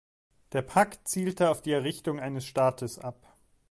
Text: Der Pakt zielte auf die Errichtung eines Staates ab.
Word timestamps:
Der 0.53 0.63
Pakt 0.63 1.07
zielte 1.07 1.51
auf 1.51 1.61
die 1.61 1.73
Errichtung 1.73 2.19
eines 2.19 2.45
Staates 2.47 2.97
ab. 2.97 3.35